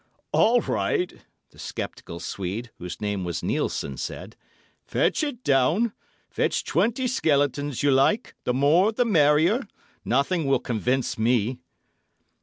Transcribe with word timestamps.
"All 0.31 0.61
right!" 0.61 1.13
the 1.51 1.59
sceptical 1.59 2.19
Swede, 2.19 2.71
whose 2.79 2.99
name 2.99 3.23
was 3.23 3.43
Nielssen, 3.43 3.99
said. 3.99 4.35
"Fetch 4.83 5.21
it 5.23 5.43
down; 5.43 5.93
fetch 6.27 6.63
twenty 6.63 7.05
skeletons 7.05 7.83
you 7.83 7.91
like, 7.91 8.33
the 8.43 8.51
more 8.55 8.91
the 8.91 9.05
merrier. 9.05 9.67
Nothing 10.03 10.47
will 10.47 10.57
convince 10.59 11.19
me." 11.19 11.59